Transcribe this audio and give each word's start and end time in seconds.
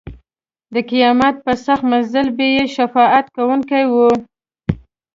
د 0.73 0.75
قیامت 0.89 1.35
په 1.45 1.53
سخت 1.65 1.83
منزل 1.91 2.27
به 2.37 2.45
یې 2.55 2.63
شفاعت 2.75 3.25
کوونکی 3.35 3.83
وي. 3.91 4.11